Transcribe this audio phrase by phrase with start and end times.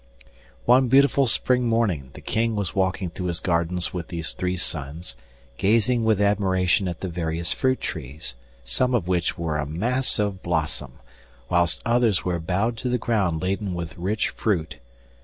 [0.65, 5.15] One beautiful spring morning the King was walking through his gardens with these three sons,
[5.57, 10.41] gazing with admiration at the various fruit trees, some of which were a mass of
[10.41, 10.93] blossom,
[11.49, 14.79] whilst others were bowed to the ground laden with rich fruit.